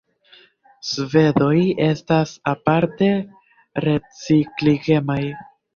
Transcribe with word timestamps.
Svedoj 0.91 1.59
estas 1.89 2.33
aparte 2.55 3.13
recikligemaj. 3.89 5.25